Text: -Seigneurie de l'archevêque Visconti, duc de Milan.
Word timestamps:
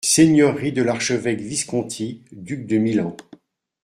-Seigneurie 0.03 0.71
de 0.71 0.81
l'archevêque 0.81 1.41
Visconti, 1.41 2.23
duc 2.31 2.65
de 2.65 2.77
Milan. 2.79 3.15